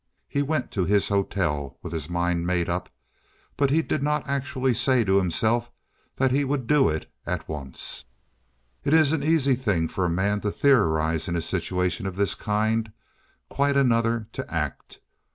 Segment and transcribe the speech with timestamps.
[0.27, 2.89] He went to his hotel with his mind made up,
[3.55, 5.69] but he did not actually say to himself
[6.15, 8.05] that he would do it at once.
[8.83, 12.33] It is an easy thing for a man to theorize in a situation of this
[12.33, 12.91] kind,
[13.47, 14.99] quite another to act.